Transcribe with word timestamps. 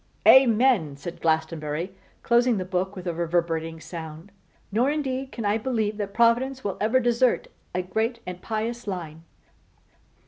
'Amen!' 0.27 0.97
said 0.97 1.21
Glastonbury, 1.21 1.93
closing 2.23 2.57
the 2.57 2.65
book 2.65 2.95
with 2.95 3.05
a 3.05 3.13
reverberating 3.13 3.79
sound. 3.79 4.31
'Nor 4.71 4.89
indeed 4.89 5.31
can 5.31 5.45
I 5.45 5.59
believe 5.59 5.97
that 5.97 6.11
Providence 6.15 6.63
will 6.63 6.75
ever 6.81 6.99
desert 6.99 7.49
a 7.75 7.83
great 7.83 8.19
and 8.25 8.41
pious 8.41 8.87
line! 8.87 9.21